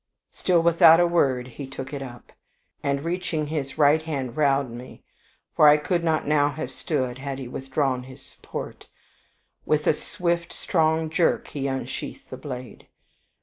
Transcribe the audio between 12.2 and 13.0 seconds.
the blade.